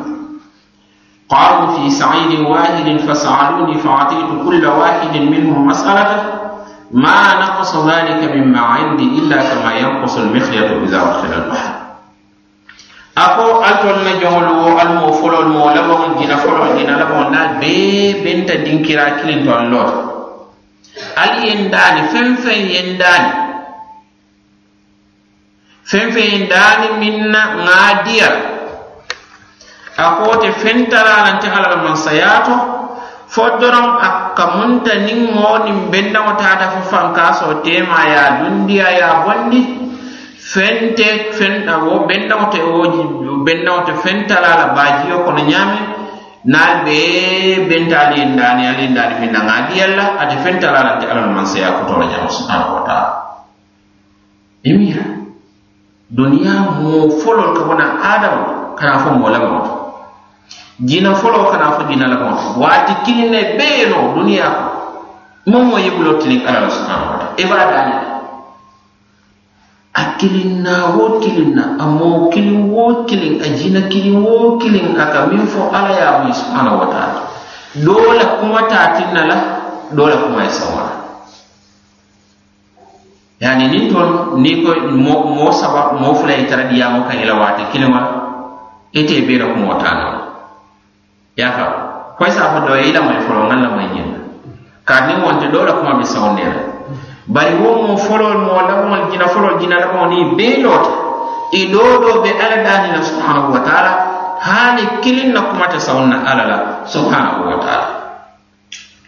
[1.29, 6.23] قالوا في سعيد واحد فسألوني فأعطيت كل واحد منهم مسألة.
[6.91, 11.77] ما نقص ذلك مما عندي إلا كما ينقص المخيط إذا أدخل البحر.
[13.17, 19.41] na jongolu almo folol mo labon dina folol dina labon na be benta dinkira kilin
[19.45, 19.93] ton lot
[21.17, 23.46] ali yendani femfe yendani
[25.89, 28.29] feŋ feŋ daani miŋ na ŋa diya
[30.03, 32.55] a ko te feŋ tara lanti alla la mansaya to
[33.33, 38.17] fo doroŋ a kamunta niŋ moo niŋ bendaŋo taata fo faŋ kaa soo teema ye
[38.27, 39.61] a dundiya ye a bondi
[40.51, 41.53] feŋ te feŋ
[41.87, 42.83] wo bendaŋo te wo
[43.47, 45.85] bendaŋo te feŋ tara la baajiyo kono ñaamiŋ
[46.51, 50.55] naal bee bentaali ye ndaani ali ye ndaani miŋ na ŋa diyal la ate feŋ
[50.63, 53.09] tara lanti alla la mansaya kotoro ñamo subhanahu wa taala
[54.71, 55.16] imiya
[56.09, 58.35] duniya moo folol ka bona adam
[58.79, 59.59] kana fo moo la mo
[60.79, 62.31] jina foloo kana fo jina la mo
[62.63, 64.63] waati kinne ne bee no duniya ko
[65.51, 66.15] mo moo ye buloo
[66.47, 67.27] ala la subhanahu wa taala.
[67.37, 67.65] I baa
[69.97, 75.25] a wo kiliŋ na a moo kiliŋ wo kiliŋ a jina kiliŋ wo kiliŋ aka
[75.27, 77.21] min miŋ fo ala ya a subhanahu wa taala.
[77.75, 79.35] Dola kuma taatin la
[80.23, 81.06] kuma isawana
[83.39, 87.21] yani nin tol ni ko mo mo saba mo fula e tara diya mo kan
[87.21, 88.01] ila wati kilima
[88.93, 90.09] ite be ra ko tano
[91.37, 91.65] ya fa
[92.17, 94.09] ko sa fa do ila mo folo ngal la mai yin
[94.81, 96.61] ka ni wonte do la kuma be sawne la
[97.29, 100.89] bari wo mo folo mo la mo jina folo jina la mo ni be lota
[101.53, 103.91] i e do do be ala dani la subhanahu wa ta'ala
[104.41, 106.57] hani kilin na kuma ta sawna ala la
[106.89, 107.87] subhanahu wa ta'ala.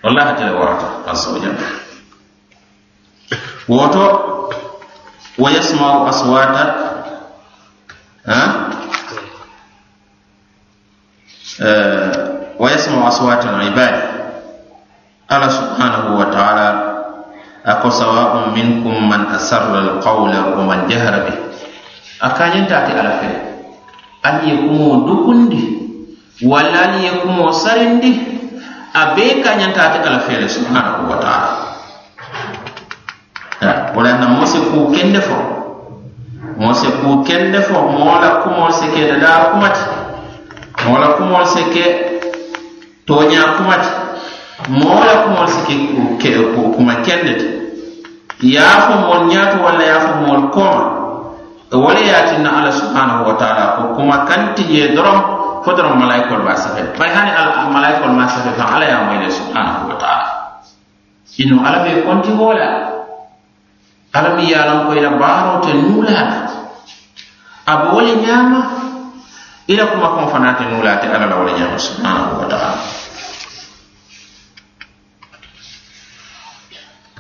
[0.06, 1.34] Wallahi tala warata azza
[3.70, 4.06] woto
[5.38, 6.64] wa yasmau aswata
[8.26, 8.50] eh,
[12.60, 14.02] wa yasmau aswata alibadi
[15.30, 16.68] ala subhanahu wa taala
[17.62, 21.38] ako sawa'un minkum man asarra al-qawla wa man jahara bih
[22.26, 23.30] akanyenta ati ala fe
[24.26, 24.56] ani ye
[25.06, 25.62] dukundi
[26.42, 28.18] wala an yakumu sarindi
[28.98, 31.59] a bee kañanta ati ala fele subhanahu wa taala.
[34.00, 35.36] wala na mo se ku kende fo.
[36.56, 39.84] Mo se ku kende fo mo la kumo se ke da kumati
[40.88, 41.86] mo la kumo se ke
[43.04, 43.92] tonya kumati
[44.72, 47.36] mo la kumo se ke ku ke ku kuma kende
[48.40, 50.84] ya fo mo nyato e wala ya fo mo koma
[51.76, 55.20] wala ya tinna ala subhanahu wa ta'ala ko kuma kanti je dorom
[55.68, 59.20] fo dorom malaikol ba safe bay hani al malaikol ma safe fa ala ya mo
[59.20, 60.28] ile subhanahu wa ta'ala.
[61.40, 62.99] Ino ala be konti wala
[64.14, 66.22] ala mi alam ko ila baro te nula
[67.70, 68.62] abo wala nyama
[69.70, 72.78] ila kuma kon fana te nula te ala wala nyama subhanahu wa ta'ala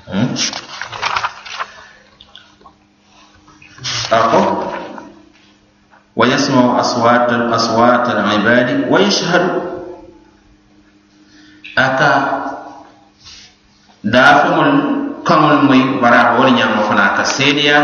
[0.10, 0.30] hmm?
[4.10, 4.42] ako
[6.20, 9.46] ويسمع أصوات أصوات العباد ويشهد
[11.78, 12.14] أكا
[14.04, 14.58] دافم
[15.29, 17.79] kaŋol moy bara wala ñama fana ka seedeya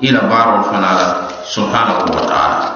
[0.00, 1.06] ila barol fana la
[1.44, 2.68] subhanahu wa taala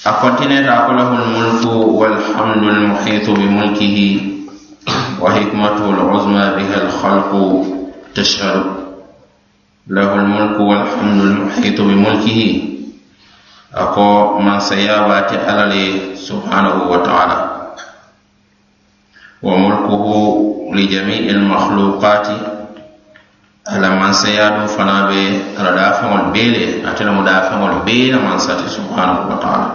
[0.00, 1.64] أقنتنا له الملك
[2.00, 3.98] والحمد المحيط بملكه
[5.20, 7.32] وحكمته العظمى بها الخلق
[8.14, 8.64] تشهد
[9.88, 12.62] له الملك والحمد المحيط بملكه
[13.74, 17.53] أقو من سيابات على سبحانه وتعالى
[19.44, 20.04] وملكه
[20.74, 22.26] لجميع المخلوقات
[23.68, 29.72] على من سيادو فنا بي على دافع البيل أتنا مدافع البيل من ساتي سبحانه وتعالى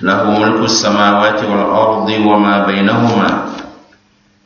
[0.00, 3.28] له ملك السماوات والأرض وما بينهما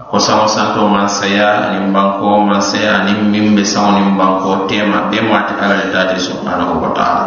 [0.09, 4.99] kosaŋo santo maŋ saya aniŋ bankoo maŋ saya aniŋ miŋ be saŋo niŋ bankoo teema
[5.13, 7.27] bee mu ate alla le taati subhanahu wa taala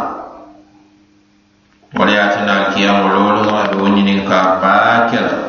[1.94, 5.45] wo le ye ate naa kiyamo loolu a be wo ñiniŋ ka baake la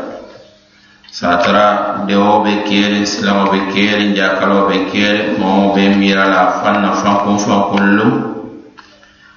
[1.17, 7.41] satara deo be kere silamo be kere jakalo be kere mawo be mirala fanna fankun
[7.41, 8.11] fankullum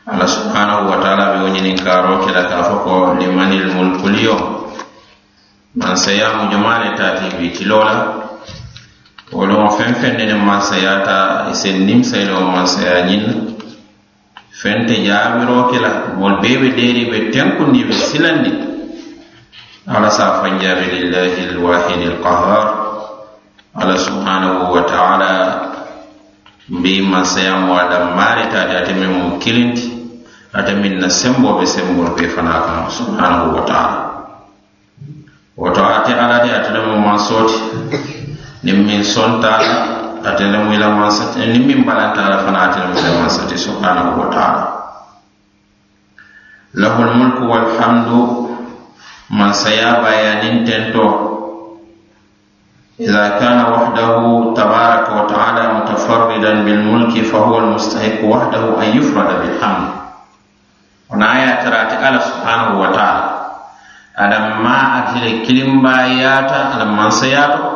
[0.05, 4.41] ala subhanahu wa taala be wo ñinin karo kela ka fo ko limanil mulkul yom
[5.81, 8.29] mansayamu ta tati bi tilola
[9.33, 13.09] fen feŋ feŋ nene mansayata isen nimsayilo mansaya
[14.53, 17.33] fen te jaabiro kela mol bee be deeri be
[17.89, 18.70] be silandi.
[19.89, 22.65] على صرف جاب لله الواحد القهار
[23.77, 25.61] على سبحانه وتعالى
[26.69, 30.01] بما سيام وعلى مالك أتمم كلنتي
[30.53, 34.01] ate min na sembo be sembol be fana kan subhanahu wa ta'ala.
[35.55, 37.55] Woto ate ala de ate lemu man soti
[38.67, 39.63] nin min sonta
[40.27, 43.55] ate lemu ila man sati nin min balanta ala fana ate lemu ila man sati
[43.55, 44.63] subhanahu wa ta'ala.
[46.75, 48.19] Lahu almulku walhamdu
[49.30, 51.32] mansaya bayanin tento
[52.96, 54.08] إذا كان وحده
[54.56, 59.88] تبارك وتعالى متفردا بالملك فهو المستحق وحده أن يفرد بالحمد
[61.12, 63.36] ونايا ترى على سبحانه وتعالى
[64.16, 67.68] adam ma atele kilimbayata alam mansayato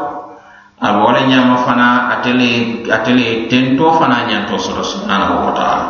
[0.79, 5.85] aba wala ñama fana atele atele tento fana ñanto soto subhanahu wa taala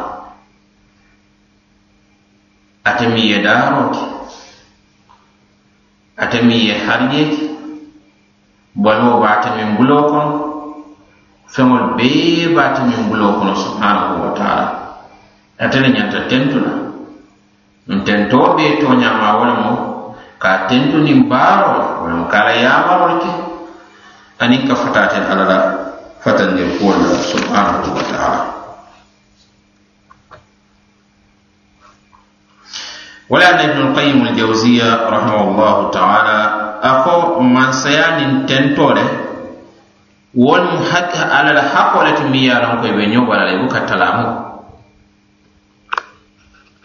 [2.81, 3.45] atemi ye
[6.22, 7.22] ate miŋ ye hari je
[8.84, 10.32] baloo be ate buloo kono
[11.52, 14.84] feŋol bee be ate buloo kono subhanahu wa taala.
[15.58, 16.72] Atele ñanta tentu la
[17.96, 19.72] ntentoo bee tooñaama wala mo
[20.42, 23.30] ka tentu niŋ baaro la wo le ka a la yaamaroo ke
[24.42, 25.58] aniŋ ka fataate ala la
[26.22, 27.08] fatandir kuwol la
[33.34, 36.38] wala na ibn qayyim al-jawziya rahimahullahu ta'ala
[36.78, 39.02] ako man sayani tentore
[40.38, 44.26] won hakka ala la hakole to miyaran ko be nyobala le buka talamu.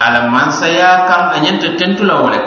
[0.01, 2.41] Ala man saya kan anyanta tentula wala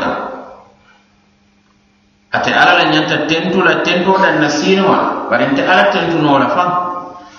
[2.32, 6.64] ate ala la nyanta tentula tentoda nasinwa bari ala tentuno la fa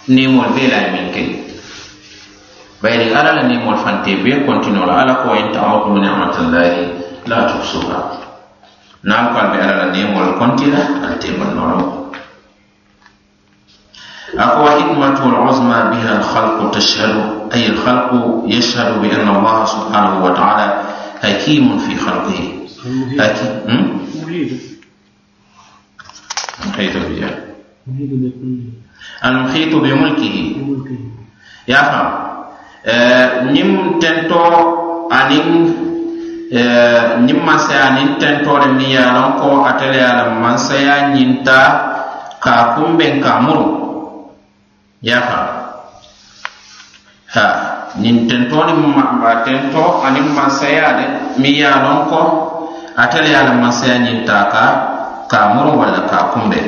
[0.07, 1.27] ni mo bela min kai
[2.83, 6.93] بيري على لني مول فانتي بير كونتينو على على كوين تعوض من نعمة الله
[7.27, 8.19] لا تحصوها
[9.03, 12.03] نعم قال بي على لني مول كونتينا التيم النورو
[14.37, 17.15] أقوى حكمة العظمى بها الخلق تشهد
[17.53, 20.83] أي الخلق يشهد بأن الله سبحانه وتعالى
[21.23, 22.39] حكيم في خلقه.
[23.19, 23.99] حكيم
[26.67, 27.43] محيط بجانب
[29.25, 29.75] المحيط.
[29.75, 30.55] بملكه.
[31.67, 32.32] يا فهم
[32.83, 34.43] Eh, ñiŋ tento
[35.07, 35.47] aniŋ
[37.23, 40.35] ñiŋ eh, masaya aniŋ tentore miŋ ye a loŋ ko ate le ye a loŋ
[40.43, 41.59] mansaya ñinta
[42.43, 43.65] ka kunbeŋ ka muru.
[44.99, 45.39] Ye ha
[48.03, 48.79] ñiŋ tento niŋ
[49.47, 51.05] tento aniŋ mansaya de
[51.39, 52.21] mi ye lon ko
[52.99, 54.63] ate le ye a loŋ mansaya ñinta ka
[55.31, 56.67] ka muru walla ka kunbeŋ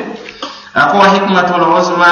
[0.80, 2.12] a ko hikmatul usma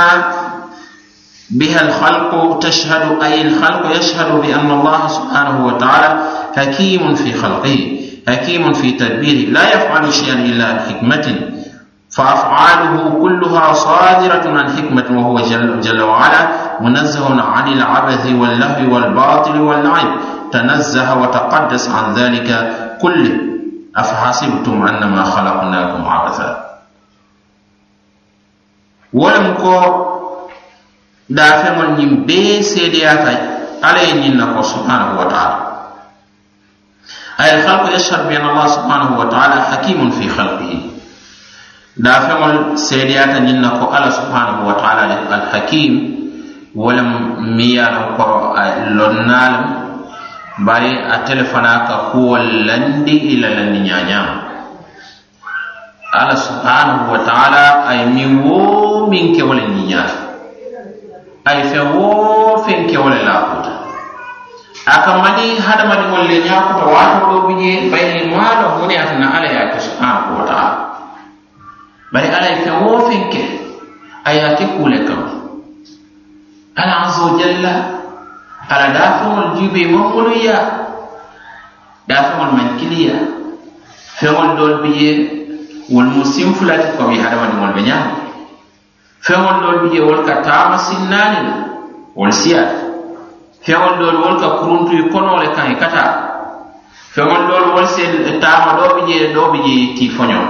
[1.53, 6.19] بها الخلق تشهد أي الخلق يشهد بأن الله سبحانه وتعالى
[6.57, 11.35] حكيم في خلقه حكيم في تدبيره لا يفعل شيئا إلا بحكمة
[12.15, 16.47] فأفعاله كلها صادرة عن حكمة وهو جل, جل وعلا
[16.81, 20.07] منزه عن العبث واللهو والباطل واللعب
[20.51, 22.49] تنزه وتقدس عن ذلك
[23.01, 23.39] كله.
[23.95, 26.65] أفحسبتم أنما خلقناكم عبثا.
[29.13, 29.53] ولم
[31.32, 33.34] كو دافع من بي سيدياتا
[33.82, 35.56] على ينين سبحانه وتعالى
[37.40, 40.80] أي الخلق يشهد بأن الله سبحانه وتعالى حكيم في خلقه
[41.96, 45.92] دافع من سيدياتا ينكو على سبحانه وتعالى الحكيم
[46.74, 47.10] ولم
[47.56, 48.54] ميانكو
[49.12, 49.88] لنالم
[50.58, 54.34] bari a telefana ka kuwol landi ila landi ñañama
[56.10, 60.21] ala subhanahu wa taala ay mi wo min kewole ñiñata
[61.45, 63.73] ali fe wo fen ke wala la kota
[64.87, 69.47] aka mani hada mani wala nya kota wato do biye bayni mala hone atana ala
[69.51, 70.71] ya ke subhanahu wa ta'ala
[72.15, 73.43] bari ala fe wo fen ke
[74.23, 75.23] ayati kule kam
[76.79, 77.73] ala azza jalla
[78.71, 80.57] ala dafo jibe mamuluya
[82.07, 83.19] dafo man kiliya
[84.15, 85.11] fe wol dol biye
[85.91, 88.22] wol musim fulati ko bi hada mani wol be nyaa
[89.25, 91.53] feŋol doolu bi je wol ka taama sinnaani le
[92.15, 92.77] wol siyaata
[93.65, 96.11] feŋol doolu wol ka kuruntuyi konole kaŋ i e ka taa
[97.15, 98.03] feŋol doolu wol se
[98.43, 100.47] taama ɗo bi je ɗo bi je tii foñoo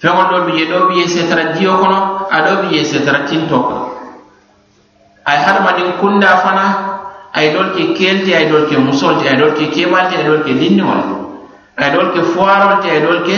[0.00, 1.98] feŋol doolu bi je ɗo bi je setara jiyo kono
[2.30, 3.36] a ɗo bi je setara tinto.
[3.38, 3.88] Tintoo kono
[5.28, 6.64] a hadamadiŋ kundaa fana
[7.36, 10.52] ay ye ke kelte ay a ke musolte ay a ke kebalte ay a ke
[10.60, 11.02] linniwol
[11.76, 13.36] ay a ke foirolte ay a ke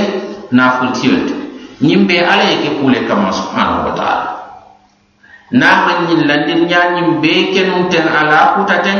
[0.52, 1.39] nafultiyolte
[1.86, 4.26] ñiŋ be alla ye ke kuu le kamma subhanahu wa taala.
[5.52, 8.98] Naama ñiŋ landin ñaa ñiŋ bee kenuŋ teŋ ala kuta teŋ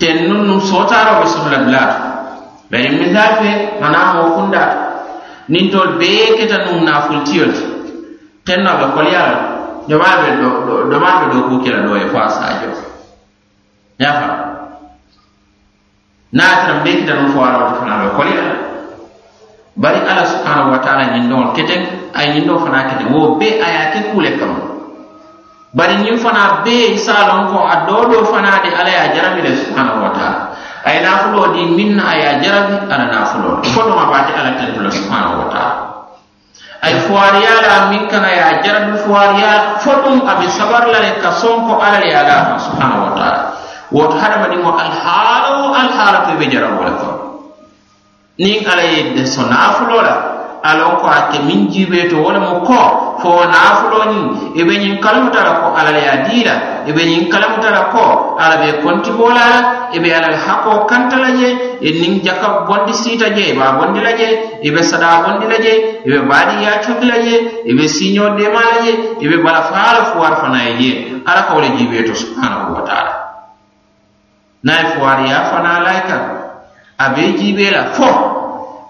[0.00, 1.98] teŋ nuŋ nuŋ sootaara wo sohla dulaata
[2.70, 3.50] bari miŋ daa fe
[3.86, 4.78] anaa moo kundaata
[5.52, 7.64] niŋ tol bee keta nuŋ naafultiyol ti
[8.46, 9.38] teŋ no be koliyaa la
[9.88, 10.28] domaa be
[10.90, 12.70] domaa be doo kuu kela doo ye fo a saajo
[14.02, 14.28] yaa fa.
[16.36, 18.65] Naa tara bee keta nuŋ fo a la woto fanaŋ be koliyaa la
[19.76, 23.12] bari alla subhanahu wa taala ñindoŋol keten ay ñindoo fana keten.
[23.12, 24.56] Wo be a ye ke kule kam.
[25.76, 27.84] Bari ñiŋ fana be saalon ko a
[28.32, 30.40] fana de alla ye a le subhanahu wa taala.
[30.80, 34.80] A ye naafuloo di miŋ na a ye a jarabi alla naafuloo fo alla tentu
[34.80, 35.76] le subhanahu wa taala.
[36.80, 39.92] Ay fuwariya la miŋ kana ye a jarabi fuwariya fo
[40.24, 43.40] a sabar la le ka sonko alla le ye a subhanahu wa taala.
[43.92, 47.15] Woto hadamadiŋo alhaala wo alhaala ko be jarabo le kono
[48.38, 50.14] niŋ alla ye deso naafuloo la
[50.62, 52.80] alon ko a ke miŋ jiibee to wo le mu ko
[53.22, 54.24] fo wo naafuloo ñiŋ
[54.60, 56.54] i be ñiŋ kalamuta la ko alla le ye a dii la
[56.88, 59.58] i be ñiŋ kalamuta la ko alla be kontiboo la la
[59.96, 61.48] i be alla le hakkoo kanta la je
[61.80, 64.28] e i niŋ jaka bondi siita je i be a bondi la je
[64.62, 65.72] i be sadaa bondi la je
[66.04, 69.92] i be baadiyaa coki la je i be siiñoo deemaa la je i be balafaa
[69.96, 70.90] la fuwaari fana ye je.
[71.26, 73.12] Alla ka wo le jiibee to subhanahu wa taala.
[74.64, 76.45] Naŋ ye fuwaariyaa fana la kaŋ
[76.98, 78.10] a be jiibe la fo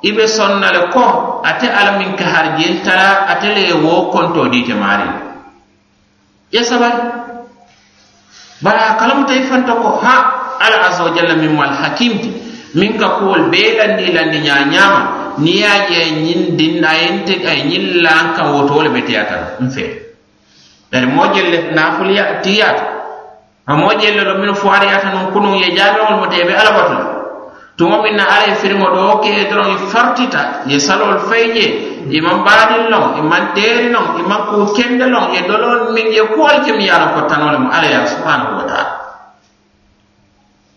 [0.03, 4.47] i be sonna le ko ate ala min ka harjel tara ate le wo konto
[4.49, 5.09] diite maari.
[6.53, 7.03] Ye sabari
[8.63, 12.13] bara a kalamuta i fanta ko ha ala asa wa jalla min mal hakim
[12.75, 15.03] min ka kuwol be landi landi ñaa ñaama.
[15.39, 17.53] Niŋ ye a je ñiŋ din a ye nte a
[18.03, 19.93] lan kan wotoo le be tiyata kan n fee.
[20.91, 22.85] Bari moo jel le naafuliya tiyaata
[23.67, 26.55] a moo jel le lo minnu fuwaariyaata nuŋ kunuŋ ye jaabeŋolu mu te ye be
[26.55, 27.16] alla batu.
[27.77, 31.67] tuma min na ala firimo ɗo ke doron i fartita ye salol fay je
[32.19, 35.93] iman e baɗin lon iman e ɗeri lon iman e ku kende lon ye dolol
[35.93, 38.93] min ye kuwol ke mi yara ko tanole mo ala ya subhanahu wa taala.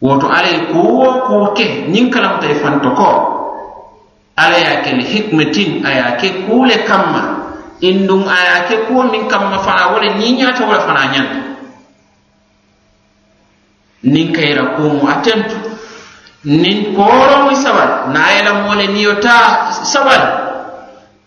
[0.01, 3.09] Woto ala ye kuwo kuwo ke ñin kalamta e fanto ko
[4.35, 7.23] ala ya kele hikmetin a ya ke kuule kamma.
[7.79, 11.39] Indum a ya ke kuwo min kamma fana wole ñiñata wole fana ñanta
[14.03, 15.55] nin kayira kumu atentu
[16.43, 18.11] nin kooroŋi sabal.
[18.13, 18.85] Na ye la moo le
[19.83, 20.49] sabal.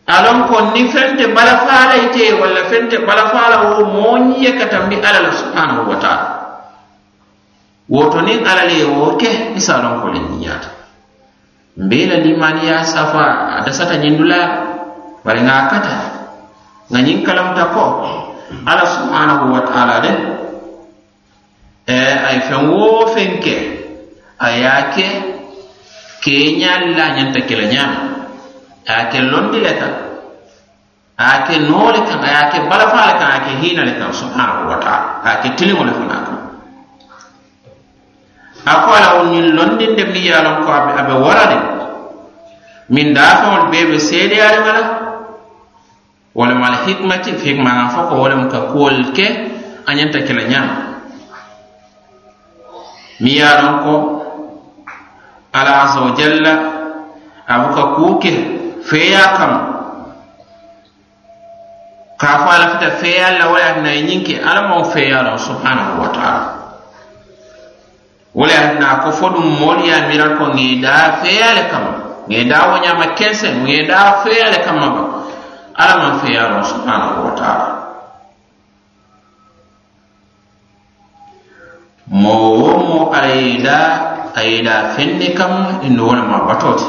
[0.06, 5.32] Alon ko ni fente balafaala ite walla fente balafaala wo moñiye ka tambi alla la
[5.32, 6.26] subhanahu wa taala
[7.88, 10.68] woto nin alale ye wo ke i alon ko le niyaata
[11.78, 14.38] mbe limaniya safa a dasata ñindula
[15.24, 15.94] bari nga kata
[16.90, 17.84] nga ñin kalamta ko
[18.66, 20.12] ala subhanahu wa taala de.
[21.86, 21.94] E
[22.28, 23.81] ay fen wo fen ke.
[24.44, 25.06] a ye a ke
[26.22, 28.00] keeñaali la ñanta kela ñaama.
[28.88, 29.92] A ye ke londi le kaŋ
[31.18, 33.52] a ye ke noo le kaŋ a ye ke balafaa le kaŋ a ye ke
[33.60, 36.38] hiina le kaŋ subhanahu wa taala a ye ke tiliŋo le fanaŋ kaŋ
[38.66, 41.58] a ko ala wo ñiŋ londinde miŋ ye a loŋ ko a be wara le
[42.94, 44.84] miŋ daafeŋolu bee be seedeyaariŋa la.
[46.34, 49.26] Walama al hikmati hikmaŋa fo ko wo lemu ka kuwolu ke
[49.86, 50.74] a ñanta kela ñaama.
[53.20, 53.92] Miŋ ye a loŋ ko
[55.52, 56.52] ala azza wa jalla
[57.46, 58.32] abuka kuke
[58.88, 59.52] feya kam.
[62.16, 66.08] Ka fo ala fita feya la wala na yinke ala mo feya la subhanahu wa
[66.14, 66.48] ta'ala.
[68.32, 71.84] Wala na ko fodum mol ya mira ko ngi da feya le kam.
[72.30, 73.50] Ngi da wonya ma kense
[73.86, 74.88] da feya le kam ba
[75.76, 77.68] ala man feya la subhanahu wa ta'ala.
[82.12, 82.36] Mo
[82.86, 82.98] mo
[84.34, 85.52] a yela fenne kam
[85.96, 86.84] no wonama batote.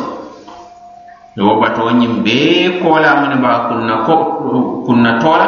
[1.35, 4.13] Yo bato ñiŋ bee koola mene ba kunna ko
[4.85, 5.47] kunna toola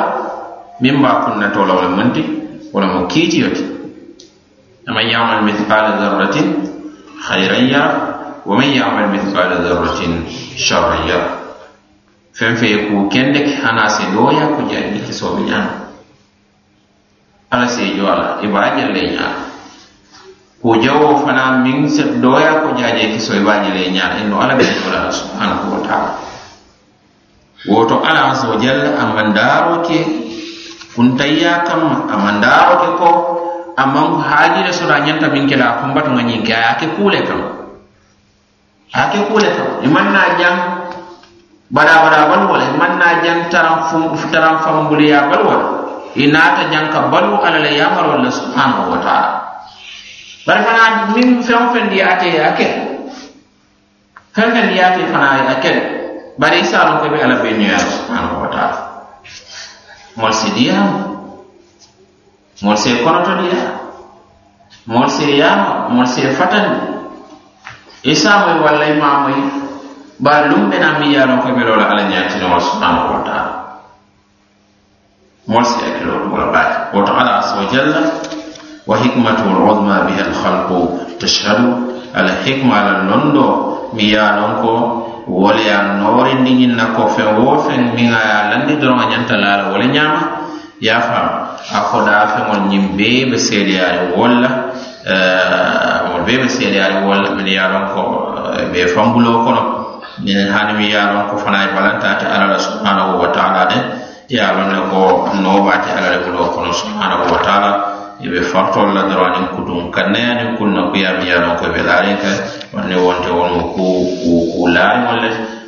[0.81, 2.21] miŋ ba kunna tola wala mun ti
[2.73, 3.63] wala mu kiiciyo ti
[4.89, 6.47] aman yamal mithqala zarratin
[7.25, 7.93] khayran yara
[8.45, 10.25] wa man yamal mithqala zarratin
[10.57, 11.29] sharran yara.
[12.33, 15.43] Feŋ fe ye kuu kende hana se dooya ko jaŋ i kesoo be
[17.51, 19.27] ala se jo ala i be a
[20.65, 24.41] ko jawo fana min se doya ko jaje kiso e i baa ñele ñaala inno
[24.41, 26.11] ala be wala subhanahu wa taala.
[27.69, 29.97] Woto ala asa wa jalla a ke
[30.97, 33.09] kuntayya kamma a mandaaro ke ko
[33.77, 37.21] aman haajire sota nyanta min kela a kumbatuŋa ñiŋ ke a ye a ke kuule
[37.29, 37.41] kam.
[38.89, 39.69] A ke kuule kam.
[39.69, 40.55] E I maŋ naa jaŋ
[41.69, 45.65] badabada balu wala i e maŋ naa jaŋ taran fambuliya balu wala
[46.17, 49.44] i naata jaŋ ka balu ala la yamar wala subhanahu wa taala.
[50.45, 52.65] bari fana min fɛn o fɛn di a tɛ a kɛ
[54.35, 55.71] fɛn fɛn di a tɛ fana a kɛ
[56.37, 58.77] bari i saalon ko bɛ ala bɛ ɲɔya subhanahu wa taala
[60.17, 60.77] mɔri se diya
[62.61, 63.61] mɔri se kɔnɔtɔ diya
[64.87, 66.77] mɔri se yaama mɔri se fatani
[68.03, 69.43] i saamoyi walla i maamoyi
[70.19, 73.51] bari lum bɛna min yaalon ko bɛ lɔla ala ɲɔya ti ɲɔgɔn subhanahu wa taala
[75.47, 78.01] mɔri se a kilo wala baaki wa ta'ala azza wa jalla
[78.87, 80.69] وحكمة عظمى بها الخلق
[81.19, 81.61] تشهد
[82.15, 83.47] على حكمة على اللندو
[83.93, 88.73] ميا لونكو wole ya noori ndiñin na ko feŋ wo feŋ miŋ a ye landi
[88.77, 90.21] doroŋ a ñanta la la wole ñaama
[90.79, 91.29] ye a faam
[91.73, 94.49] a kodaa feŋol ñiŋ bee be seedeyaari wol la
[96.13, 98.01] wol bee be seedeyaari wol la min ye a loŋ ko
[98.71, 99.61] be fambuloo kono
[100.21, 103.65] ñin hani miŋ ye a loŋ ko fanaŋ ye balantaate alla la subhanahu wa taala
[103.65, 103.77] de
[104.29, 105.01] ye a loŋ ne ko
[105.41, 110.87] noobaate alla le buloo kono subhanahu wa taala ibe fartol la doranin kutun kannayani kunna
[110.91, 112.31] kuya miyano ko be larinka
[112.71, 113.85] wanne wonte wonmo ku
[114.23, 115.19] ku ku larimol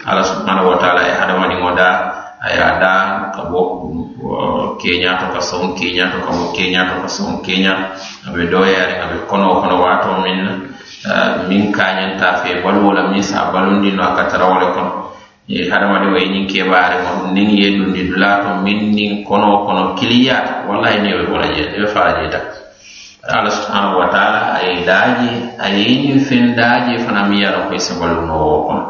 [0.08, 1.90] ala subhanahu wa taala e hadamadiŋo da
[2.40, 2.94] a e da
[3.36, 3.62] ka bo
[4.80, 7.74] keña to ka soŋ keña to ka bo keña to ka soŋ keña
[8.28, 10.40] abe be doyariŋ a be kono kono waato min
[11.52, 15.07] min kañanta fe baluwo la min sa balundino a ka tara wo le kono.
[15.48, 17.50] e hadamade way nin keɓare maɗum nin
[17.98, 21.88] e dula to min nin kono kono kiliyata wallahi ni e ɓe bona je ɓe
[21.88, 22.40] fala jeta
[23.28, 25.30] allah subhanahu wa taala aye daaje
[25.60, 28.84] ayeni fen daaje fana mi yala koye sabalunowo kono.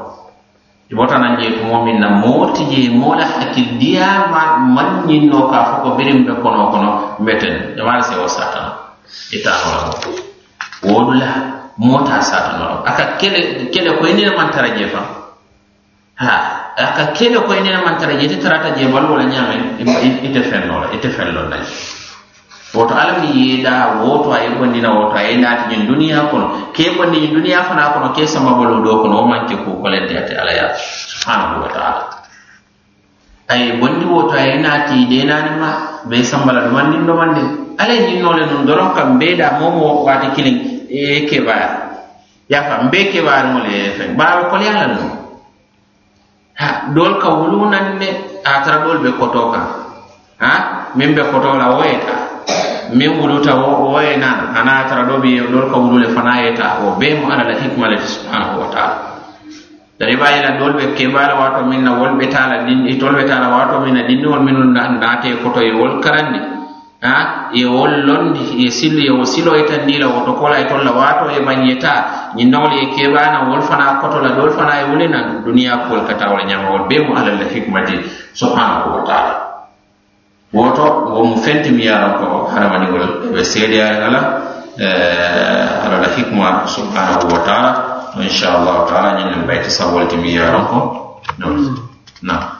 [0.90, 4.30] E wotanan je tumo min na mooti je moola hakkildiya
[4.76, 6.90] mañinno ka fo ko birim ɓe kono kono
[7.20, 7.76] mbeten.
[7.78, 8.72] Jamara sewo satana
[9.34, 11.30] itanola mo e wodula
[11.78, 15.27] moota satanola aka kele kele koye nine mantara je fam
[16.18, 19.78] ha aka kele ko ene man tara yete tarata je mal wala nyame
[20.26, 21.58] ite fenno la ite fello la
[22.74, 26.70] woto ala mi yeda woto ay bonni na woto ay naati nyin duniya kono.
[26.76, 29.88] Ke bonni nyin duniya fana kono ke sama bolo do kono o manke ko ko
[29.88, 32.02] ledde ate ala ya subhanahu wa ta'ala.
[33.48, 35.70] Ay bondi woto ay naati de nani ma
[36.06, 37.44] be sambala do man nindo man de.
[37.80, 41.88] Ala nyin no le non doron kam be da momo wati kilin e ke ba.
[42.52, 45.27] Ya fam be ke ba mo le fe ba ko le ala no
[46.58, 48.10] ha dol ka wulu naŋ ne
[48.44, 49.66] a tara dol be koto kaŋ
[50.42, 50.54] ha?
[50.98, 52.26] Min be koto la wo ye taa
[52.98, 56.82] miŋ wuluta wo wo ana tara do bi dol ka wulu le fanaŋ ye taa
[56.82, 58.98] wo bee mu ala la hikima le subhanahu wa taala.
[60.00, 63.18] Dari baa la dol be ke bala wato min na wol be taa la itolu
[63.18, 66.57] be taa la waato miŋ na min na te koto ye wol karandi
[67.02, 68.06] a ye wol
[68.58, 72.86] ye sillu ye silo yitandi la woto kola ye tolla waato ye mañeta ñindoŋol ye
[72.96, 76.88] keɓana wol fana koto la dol fana ye wulina duniya kuwol ka tawola nyama wol
[76.90, 77.22] bee mu la
[77.54, 78.02] hikmati
[78.34, 79.34] subhanahu wa taala.
[80.54, 80.84] Woto
[81.14, 84.22] wo mu fenti mi yaran ko hana wani wol be sedia ala
[84.80, 87.72] eh, alla la hikma subhanahu wa taala.
[88.14, 91.22] To inchallahu taala ñinen bayti sawol ti mi yaran ko.
[92.26, 92.58] Na.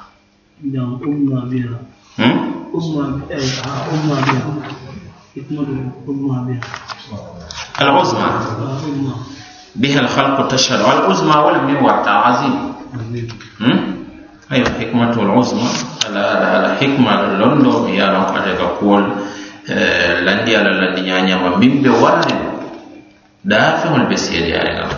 [0.62, 1.78] Donc umma biha
[2.18, 2.57] hmm?
[7.82, 8.30] العظمى.
[9.76, 10.80] بها الخلق تشهد.
[10.80, 12.74] العظمى ولم يوعد عظيم
[14.52, 15.70] أيوة حكمة العظمى.
[16.10, 19.04] على على حكمة لندن يا رب لنقاجة كقول
[19.70, 22.32] آه، لندي على لندي يعني ما بيم بوالد
[23.46, 24.98] دافع البسيط يا رب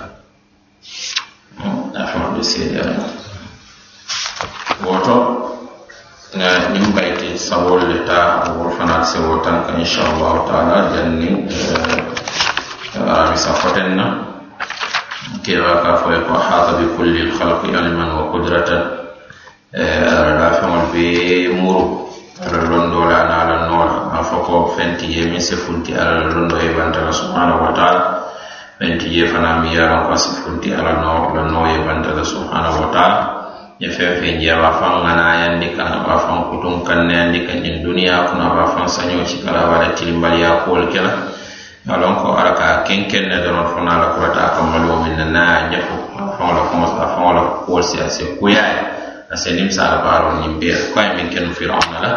[1.94, 2.96] دافع البسير يعني
[4.86, 5.18] woto
[6.40, 11.48] na nyumba ite sabol le ta wor fanal se wotan ka inshallah taala janni
[13.00, 14.06] ami safoten na
[15.40, 18.84] kewa ka foye ko hata bi kulli lhalqi ilman wa qudratan
[19.72, 21.06] ala feŋol be
[21.56, 22.12] muru
[22.44, 26.60] ala londola ana ala noola a fo ko fenti ye min se funti ala londo
[26.60, 28.02] e bantala subhanahu wa taala
[28.84, 32.84] fenti ye fana mi yaran ko si funti ala no la no ye bantala subhanahu
[32.84, 33.39] wa taala
[33.80, 37.76] ye feŋ feŋ je aba faŋ ŋanayandi kana a be faŋ kutuŋ kannayandi ka ñiŋ
[37.84, 41.14] duniya kono aba faŋ sañoo si kala a be a la tilimbaliyaa kuolu ke la
[41.88, 45.16] a loŋ ko ala ka kenkeŋ ne doroŋ fona la kurata a ka maluo miŋ
[45.20, 48.08] na naŋ a ye ñefo a faŋo la kumo a faŋo la kuolu si a
[48.16, 48.82] se kuyaa ye
[49.32, 52.12] a se nimsaala baaroo ñiŋ bee la ko a ye miŋ kenu firawuna la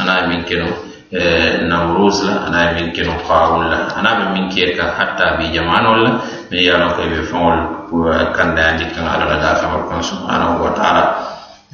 [0.00, 0.68] ana a ye miŋ kenu
[1.16, 3.78] E, nawros la ana ye miŋ keno qarun la.
[3.96, 6.10] Ana be miŋ ke ka hatta bi jamanol la.
[6.50, 7.56] Mais ye a loŋ ko i kan feŋol
[8.36, 11.04] kandayandi kaŋ alla la daa feŋol kaŋ subhanahu wa taala.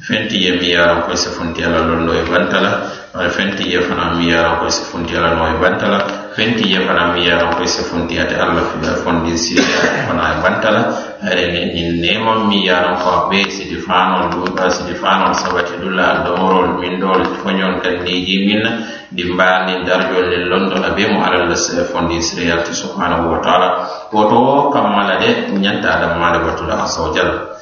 [0.03, 2.91] fenti ye mi yara ko sifunti ala londo e bantala.
[3.13, 6.29] Wala fenti ye fana mi yara ko sifunti ala no e bantala.
[6.35, 9.63] Fenti ye fana mi yara ko sifunti ate allah fi fondi sila
[10.07, 10.81] fana e bantala.
[11.23, 16.19] Ere ne ni nema mi yaran ko be sidi fano luta sidi fanol sabati dula
[16.27, 21.47] domorol min dol fonyon kan diji minna dimbani darjol le londo la be mo ala
[21.47, 23.69] la fondi ti subhanahu wa ta'ala.
[24.11, 27.52] Woto kamala de nyanta da mala batula asawjal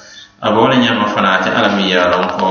[0.41, 1.87] aba wo ñama fanate ate alla miŋ
[2.37, 2.47] ko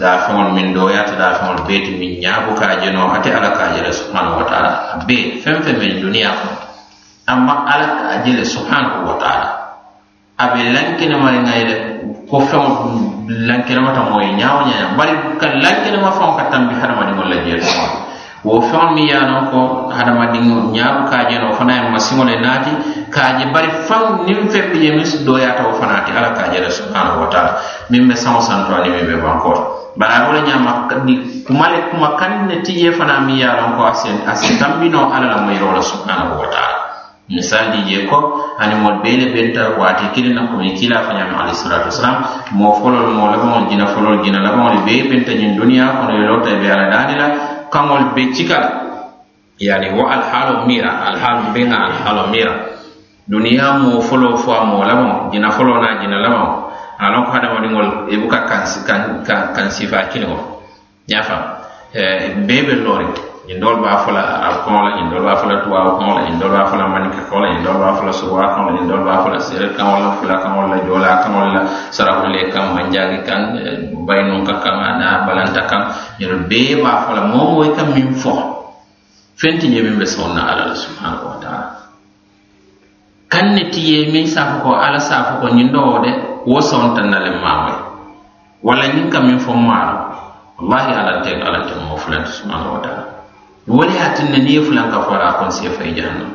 [0.00, 2.74] dafeŋol min doyata dafeŋol beeti min miŋ ñaabu ka a
[3.18, 4.70] ate ala ka a le subhanahu wa taala.
[4.94, 6.48] A bee feŋ feŋ men duniya ko.
[7.26, 9.48] Amma ala ka a le subhanahu wa taala.
[10.38, 11.44] A be lankenemariŋ
[12.30, 12.70] ko feŋo
[13.48, 18.07] lankinemata moye ñaawo ñaña bari ka lankinema faŋo ka tambi hadamadiŋol la jee soŋo
[18.44, 22.70] wo feŋolu mi ye a ko hadamadiŋo ñaalu kaaje no fana ye masiŋo le naati
[23.38, 26.30] je bari faŋ niŋ feŋ bi je miŋ dooyaata wo fanaŋ ti alla
[26.64, 27.52] le subhanahu wa taala.
[27.90, 30.72] Miŋ be saŋo santo aniŋ miŋ be bankoto to bari a wo le ñaama
[31.46, 35.10] kuma le kuma kaniŋ ne ti je fanaŋ miŋ ye loŋ ko a si tambinoo
[35.10, 36.78] ala la moyiroo le subhanahu wa taala.
[37.28, 41.12] Misal di je ko ani mo bee le benta waati kili na komi kiila fo
[41.12, 42.24] alayhisalatu wasalam
[42.56, 46.56] mo folol mo labaŋol jina folol jina labaŋol be benta ñiŋ duniyaa kono ye lota
[46.56, 47.26] be ala daani la
[47.72, 48.64] kaŋol be cikal
[49.58, 52.54] yani wo alhaalo mira alhaalo beŋa alhaalo mira.
[53.28, 56.44] Duniya moo foloo fo mo moo dina jina na dina lamo.
[56.98, 58.62] Lamaŋo a hada woni hadamadiŋol e buka kan,
[59.26, 60.62] kan, kan sifa kilo
[61.08, 61.36] nyafa.
[61.94, 63.06] E bebe lori.
[63.48, 66.84] indol ba fala arab ko la indol ba fala tuwa ko la indol ba fala
[66.84, 70.20] manika ko la indol ba fala suwa ko la indol ba fala sere kan wala
[70.20, 73.56] fula kan wala jola kan wala sara ko le kan manjagi kan
[74.04, 75.82] bayno ka kan ana balanta kan.
[76.20, 78.36] Yero be ba fala mo wo e kan min fo.
[79.40, 81.68] Fenti nyebe be sonna ala subhanahu wa ta'ala.
[83.32, 86.10] Kan ne tiye min safo ko ala safo ko nyindo de
[86.44, 87.72] wo sonta nale mawe
[88.60, 90.12] wala nyinka min fo maaro
[90.60, 93.07] wallahi ala te ala te mo fulanta subhanahu wa ta'ala.
[93.68, 96.32] wole ya tinna ne fulan ka fara kon sai fa jahannam?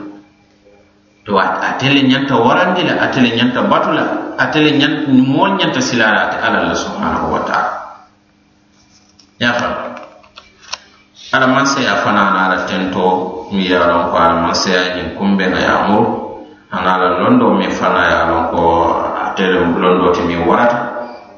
[1.25, 6.77] To atele nyanta warandi la atele nyanta batula atele nyanta mol nyanta silara ala Allah
[6.77, 7.71] subhanahu wa ta'ala.
[9.41, 9.67] Ya fa
[11.33, 15.17] ala man sai afana na ala tento mi ya ron ko ala man sai yin
[15.17, 15.99] kumbe na ya mu
[16.69, 18.61] ana ala londo mi fana ya ron ko
[19.25, 20.77] atele londo ti mi wata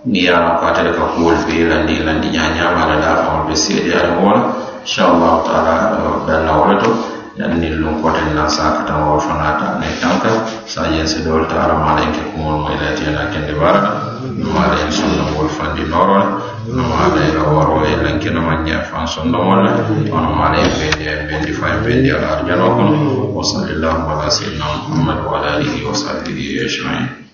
[0.04, 3.24] ni ya ron ko atele ka kuwol be la ni la ni nyanya mala da
[3.24, 5.76] fa be sai ya ron inchallahu taala
[6.30, 6.90] danna wo to
[7.42, 10.30] yanni lun koten na sa katan wa fanata ne tanka
[10.70, 13.82] sa yense dol ta ara malen ke kumol mo ila tiana kende bara
[14.54, 16.22] ma le sunna wol fandi noro
[16.70, 21.10] ma le waro e len ke na manya fan sunna wala ona ma le bendi
[21.34, 22.94] bendi fa bendi ala arjanoo kono
[23.34, 27.26] wa sallallahu ala sayyidina muhammad wa ala alihi wa sahbihi ajma'in.